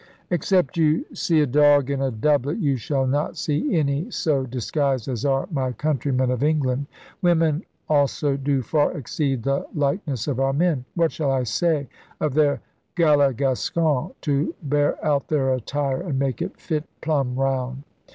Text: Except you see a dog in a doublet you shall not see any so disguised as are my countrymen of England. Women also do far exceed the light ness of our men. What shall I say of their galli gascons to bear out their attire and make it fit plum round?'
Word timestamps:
Except 0.31 0.77
you 0.77 1.05
see 1.13 1.41
a 1.41 1.45
dog 1.45 1.91
in 1.91 2.01
a 2.01 2.09
doublet 2.09 2.57
you 2.57 2.75
shall 2.75 3.05
not 3.05 3.37
see 3.37 3.77
any 3.77 4.09
so 4.09 4.47
disguised 4.47 5.07
as 5.07 5.25
are 5.25 5.47
my 5.51 5.73
countrymen 5.73 6.31
of 6.31 6.41
England. 6.41 6.87
Women 7.21 7.61
also 7.87 8.35
do 8.35 8.63
far 8.63 8.97
exceed 8.97 9.43
the 9.43 9.67
light 9.75 10.01
ness 10.07 10.27
of 10.27 10.39
our 10.39 10.53
men. 10.53 10.85
What 10.95 11.11
shall 11.11 11.29
I 11.29 11.43
say 11.43 11.87
of 12.19 12.33
their 12.33 12.61
galli 12.95 13.35
gascons 13.35 14.13
to 14.21 14.55
bear 14.63 14.95
out 15.05 15.27
their 15.27 15.53
attire 15.53 16.01
and 16.01 16.17
make 16.17 16.41
it 16.41 16.59
fit 16.59 16.85
plum 17.01 17.35
round?' 17.35 17.83